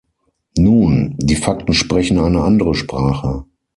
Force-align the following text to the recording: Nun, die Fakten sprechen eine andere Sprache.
Nun, 0.57 1.13
die 1.19 1.35
Fakten 1.35 1.75
sprechen 1.75 2.17
eine 2.17 2.41
andere 2.41 2.73
Sprache. 2.73 3.45